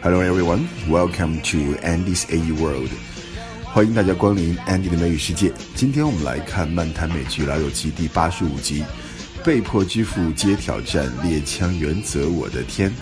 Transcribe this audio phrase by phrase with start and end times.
[0.00, 2.90] Hello everyone, welcome to Andy's AE World。
[3.64, 5.52] 欢迎大家光临 Andy 的美语世界。
[5.74, 8.84] 今天我们来看漫谈美剧《老友记》第八十五集，
[9.44, 12.94] 被迫支付接挑战，猎枪原则，我的天！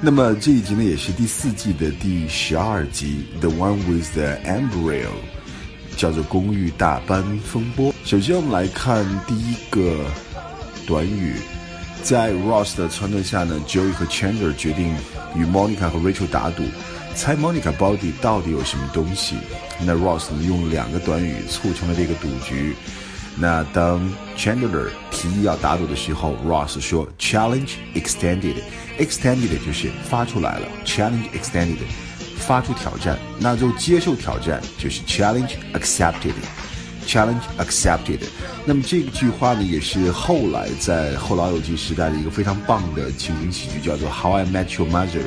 [0.00, 5.10] 那么这一集呢，也是第四季的第十二集，The One with the Embryo，
[5.94, 7.92] 叫做《公寓大班风波》。
[8.02, 10.06] 首先我们来看第一个
[10.86, 11.34] 短语。
[12.02, 14.94] 在 Ross 的撺掇下呢，Joey 和 Chandler 决定
[15.36, 16.64] 与 Monica 和 Rachel 打赌，
[17.14, 19.36] 猜 Monica 包底到底有什么东西。
[19.84, 22.74] 那 Ross 呢用两个短语促成了这个赌局。
[23.36, 24.00] 那当
[24.36, 31.78] Chandler 提议要打赌的时候，Ross 说 Challenge extended，extended 就是发出来了，Challenge extended，
[32.38, 36.34] 发出挑战，那就接受挑战就是 Challenge accepted。
[37.09, 38.19] Challenge accepted。
[38.65, 45.23] 那么这句话呢，也是后来在后老友记时代的一个非常棒的情景喜剧，叫做《How I Met Your Mother》，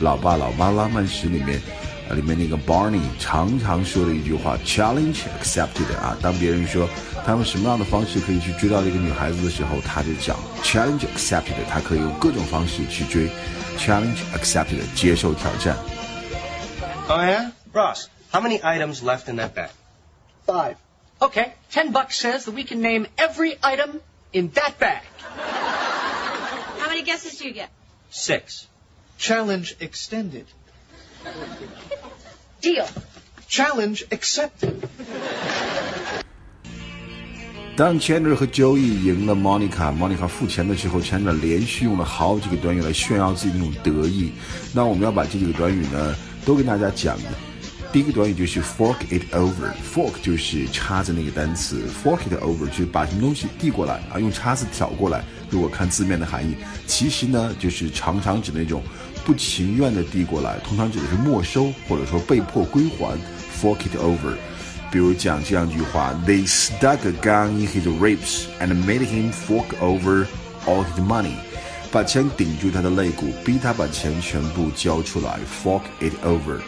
[0.00, 1.62] 老爸老妈浪漫史里面，
[2.10, 5.96] 呃，里面那个 Barney 常常说的一句话：Challenge accepted。
[5.96, 6.86] 啊，当别人说
[7.24, 11.54] 他用什么样的方式可以去追到这个女孩子的时候，他就讲 Challenge accepted。
[11.70, 13.30] 他可以用各种方式去追，
[13.78, 15.74] Challenge accepted，接受挑战。
[17.08, 19.70] Oh yeah, Ross, how many items left in that bag?
[20.46, 20.76] Five.
[21.20, 24.00] Okay, ten bucks says that we can name every item
[24.32, 25.02] in that bag.
[26.78, 27.70] How many guesses do you get?
[28.10, 28.66] Six.
[29.16, 30.46] Challenge extended.
[32.60, 32.86] Deal.
[33.48, 34.88] Challenge accepted.
[37.76, 44.32] 当 Chandler 和 Joey 赢了 Monica，Monica 付钱的时候，Chandler 连续用了好几个短语来炫耀自己那种得意。
[44.72, 47.18] 那我们要把这几个短语呢，都跟大家讲。
[47.91, 55.23] 第一个短语就是 fork it over，fork 就是叉子那个单词，fork it over 就是把什么东西递过来啊，用叉子挑过来。
[55.49, 58.83] 如果看字面的含义，其实呢就是常常指那种
[59.25, 63.17] 不情愿的递过来，通常指的是没收或者说被迫归还。
[63.59, 64.35] fork it over，
[64.91, 70.27] 比如讲这样一句话：They stuck a gun in his ribs and made him fork over
[70.67, 71.33] all his money，
[71.91, 75.39] 把枪顶住他的肋骨，逼他把钱全部交出来。
[75.63, 76.59] fork it over。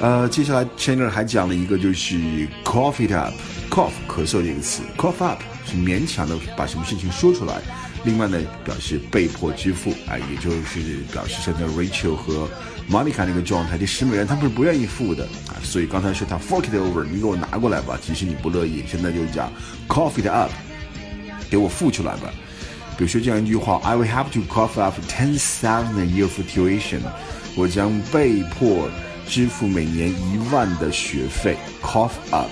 [0.00, 2.16] 呃，接下来 Chandler 还讲了一个就是
[2.64, 7.60] cough it up，cough 咳嗽这个词，cough up 是勉强的把什么事情说出来。
[8.04, 10.80] 另外呢，表示被迫支付，啊，也就是
[11.12, 12.48] 表示现在 Rachel 和
[12.90, 15.60] Monica 那个状态，这十美元他们是不愿意付的啊。
[15.62, 17.98] 所以刚才说他 fork it over，你给我拿过来吧。
[18.00, 19.52] 其实你不乐意，现在就讲
[19.86, 20.50] cough it up，
[21.50, 22.32] 给我付出来吧。
[22.96, 27.00] 比如说这样一句话：I will have to cough up ten thousand a year for tuition，
[27.54, 28.88] 我将被迫。
[29.30, 32.50] 支付每年一万的学费，cough up。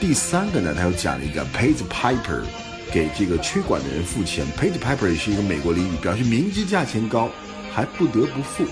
[0.00, 2.44] 第三个呢，他又讲了一个 pay the piper，
[2.92, 4.46] 给这个吹管的人付钱。
[4.56, 7.28] pay the piper 也是一个美国俚语，表示明知价钱高
[7.74, 8.64] 还不得不付，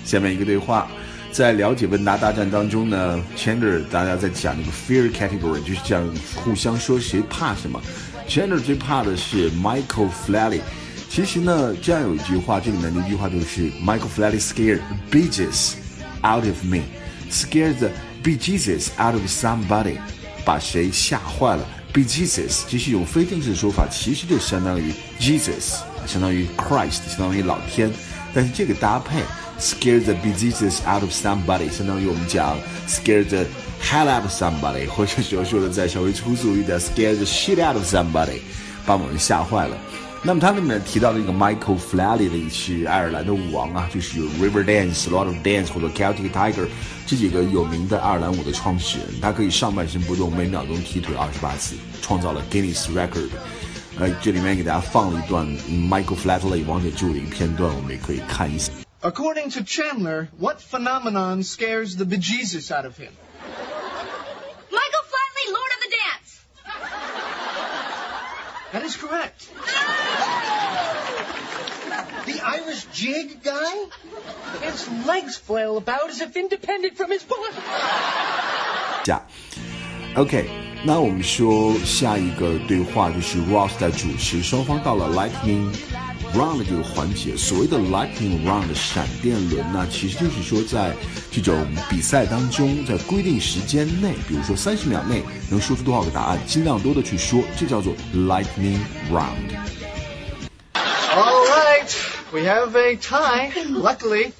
[0.04, 0.88] 下面一个对话，
[1.32, 7.82] 在了解问答大战当中呢，Chandler 大家在讲那个 fear category，就是讲互相说谁怕什么。
[8.28, 10.60] Chandler 最怕的是 Michael Flatley。
[11.13, 14.79] 其实呢，这样有一句话，这里面的一句话就是 Michael Flatley scared
[15.11, 15.73] bejesus
[16.23, 17.89] out of me，scared the
[18.23, 19.97] bejesus out of somebody，
[20.45, 21.65] 把谁吓坏了。
[21.93, 27.91] bejesus 这是一种非正式的说法，其实就相当于 Jesus，相当于 Christ，相当于老天。
[28.33, 29.21] 但是这个搭配
[29.59, 33.43] scared the bejesus out of somebody，相当于我们讲 scared the
[33.83, 38.39] hell out of somebody，或者说说的再稍微粗俗一点，scared the shit out of somebody，
[38.85, 39.75] 把某人吓坏了。
[40.22, 46.66] 那么他里面提到的一个 Michael Flatley 是爱尔兰的舞王啊，就是有 River Dance、Lot of Dance 或者 Celtic Tiger
[47.06, 49.20] 这几个有名的爱尔兰舞的创始人。
[49.20, 53.30] 他可以上半身不动，每秒钟踢腿二十八次，创造了 Guinness Record。
[53.98, 58.72] 呃，这里面给大家放了一段 Michael Flatley 王者之舞的一个片段，我们也可以看一下。
[59.02, 63.12] According to Chandler, what phenomenon scares the bejesus out of him?
[64.70, 66.40] Michael Flatley, Lord of the Dance.
[68.72, 69.48] That is correct.
[72.51, 73.87] Irish jig guy?
[74.61, 77.55] His legs flail about as if independent from his body.
[79.05, 79.21] 下
[80.15, 80.49] ，OK，
[80.83, 85.73] 那我们说下一个对话就是 Ross 在主持，双方到了 Lightning
[86.35, 87.37] Round 的这个环节。
[87.37, 90.93] 所谓的 Lightning Round 的闪电轮呢，其实就是说在
[91.31, 99.80] 这种比赛当中，在规定时间内，比如说三十秒内能说出多少个答案，尽量多的去说，这叫做 Lightning Round。
[102.31, 103.51] All right, we have a tie.
[103.69, 104.33] Luckily,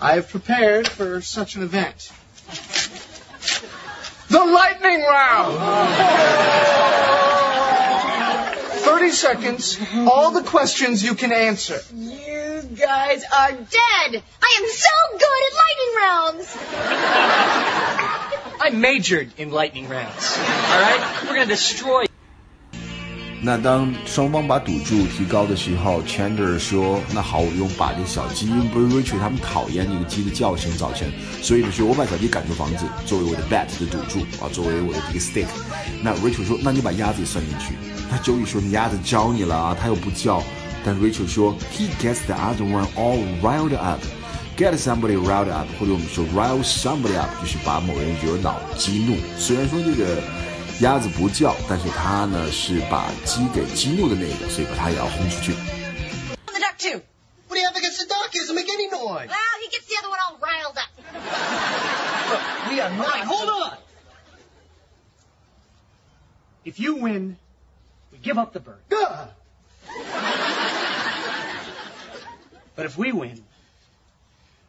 [0.00, 2.12] I've prepared for such an event.
[4.28, 5.58] The lightning round!
[8.84, 11.80] 30 seconds, all the questions you can answer.
[11.94, 14.22] You guys are dead.
[14.42, 14.88] I am so
[15.18, 16.56] good at lightning rounds.
[18.60, 20.38] I majored in lightning rounds.
[20.38, 21.22] All right?
[21.22, 22.04] We're going to destroy
[23.44, 31.10] 那当双方把赌注提高的时候，Chandler 说：“那好，我用把这小鸡，因为不是 Rachel 他们讨厌这个鸡的叫声早晨，
[31.42, 35.52] 所以呢，说我把小鸡赶出房子，作为我的 bet 的赌注啊，作为我的这个 stake。
[36.00, 37.74] 那 Rachel 说：那你把鸭子也算进去。
[38.08, 40.40] 那 Joey 说：你鸭子招你了啊，它又不叫。
[40.84, 44.00] 但 Rachel 说：He gets the other one all riled up。
[44.56, 49.16] Get somebody riled up，或者我们说 rile somebody up，就是把某人惹恼、激怒。
[49.36, 50.22] 虽然说这个
[50.81, 55.53] 鸭子不叫，但是它呢是把鸡给激怒的那个，所以把它也要轰出去。
[56.45, 57.01] The duck too.
[57.47, 58.31] What do you have against the duck?
[58.31, 59.27] He doesn't make any noise.
[59.27, 60.89] Well, he gets the other one all riled up.
[62.69, 63.15] We are not.
[63.15, 63.77] Wait, hold on.
[66.65, 67.37] If you win,
[68.11, 68.81] we give up the bird.
[68.91, 69.29] Ugh.
[72.75, 73.43] But if we win,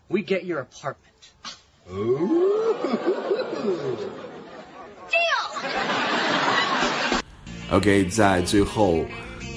[0.08, 1.14] we get your apartment.
[1.88, 2.28] Deal.
[7.73, 9.03] OK，在最后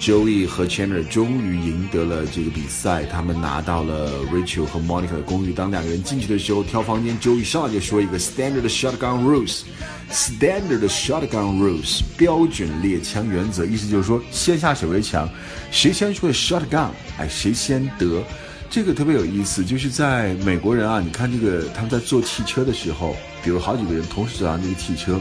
[0.01, 5.53] ，Joey 和 Chandler 终于赢得了这个比赛，他们拿到了 Rachel 和 Monica 的公寓。
[5.53, 15.29] 当两个人进去的时候，挑房间，Joey 上来就说一个 Standard Shotgun Rules，Standard Shotgun Rules 标准猎枪原则，意思就是说先下手为强，
[15.71, 16.89] 谁先说 Shotgun，
[17.19, 18.25] 哎，谁先得。
[18.71, 23.15] 这个特别有意思，就是在美国人啊，你看这个他们在坐汽车的时候，
[23.45, 25.21] 比如好几个人同时坐上这个汽车，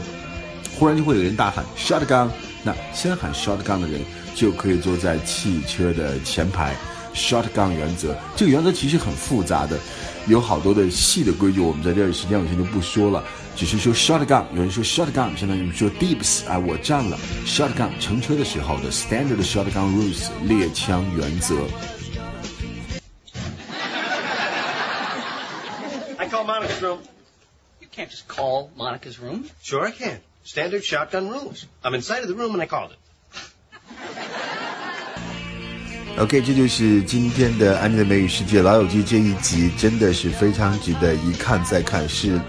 [0.78, 2.28] 忽然就会有人大喊 shotgun，
[2.62, 4.00] 那先喊 shotgun 的人
[4.34, 6.76] 就可以坐在汽车的前排。
[7.14, 9.78] shotgun 原则，这个原则其实很复杂的，
[10.26, 13.24] 有好多的细的规矩，我们在这儿时间有限就不说了，
[13.56, 21.54] 只是说 shotgun，有人说 shotgun 相当于说 dips 啊，我占了 shotgun 乘车的时候的 standard shotgun rules 猎枪原则。
[26.18, 26.98] I call Monica's room.
[27.80, 29.44] You can't just call Monica's room.
[29.62, 30.20] Sure I can.
[30.46, 31.66] Standard shotgun rules.
[31.82, 32.98] I'm inside of the room and I called it.
[36.20, 42.40] OK，这就是今天的《安妮的美语世界》老友记这一集，真的是非常值得一看再看，是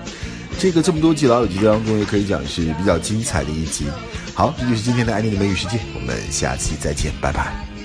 [0.60, 3.88] 这个这么多季老友记当中，也可以讲是比较精彩的一集。
[4.36, 7.77] 好，这就是今天的《安妮的美语世界》，我们下期再见，拜拜。